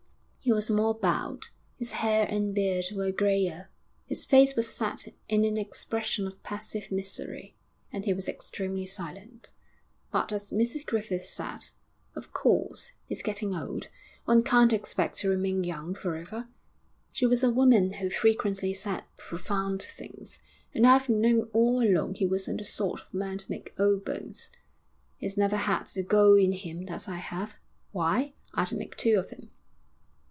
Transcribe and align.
He 0.43 0.51
was 0.51 0.71
more 0.71 0.95
bowed, 0.95 1.43
his 1.75 1.91
hair 1.91 2.25
and 2.25 2.53
beard 2.55 2.85
were 2.95 3.11
greyer. 3.11 3.69
His 4.07 4.25
face 4.25 4.55
was 4.55 4.67
set 4.73 5.07
in 5.29 5.45
an 5.45 5.55
expression 5.55 6.25
of 6.25 6.41
passive 6.41 6.91
misery, 6.91 7.55
and 7.93 8.03
he 8.05 8.13
was 8.15 8.27
extremely 8.27 8.87
silent. 8.87 9.51
But 10.11 10.31
as 10.31 10.49
Mrs 10.49 10.83
Griffith 10.83 11.27
said, 11.27 11.65
'Of 12.15 12.33
course, 12.33 12.89
he's 13.05 13.21
getting 13.21 13.53
old. 13.55 13.89
One 14.25 14.41
can't 14.41 14.73
expect 14.73 15.17
to 15.17 15.29
remain 15.29 15.63
young 15.63 15.93
for 15.93 16.15
ever' 16.15 16.47
she 17.11 17.27
was 17.27 17.43
a 17.43 17.51
woman 17.51 17.93
who 17.93 18.09
frequently 18.09 18.73
said 18.73 19.03
profound 19.17 19.79
things 19.83 20.39
'and 20.73 20.87
I've 20.87 21.07
known 21.07 21.51
all 21.53 21.87
along 21.87 22.15
he 22.15 22.25
wasn't 22.25 22.57
the 22.57 22.65
sort 22.65 23.01
of 23.01 23.13
man 23.13 23.37
to 23.37 23.51
make 23.51 23.75
old 23.77 24.03
bones. 24.03 24.49
He's 25.17 25.37
never 25.37 25.55
had 25.55 25.85
the 25.89 26.01
go 26.01 26.33
in 26.35 26.51
him 26.51 26.85
that 26.87 27.07
I 27.07 27.17
have. 27.17 27.55
Why, 27.91 28.33
I'd 28.55 28.73
make 28.73 28.97
two 28.97 29.19
of 29.19 29.29
him.' 29.29 29.51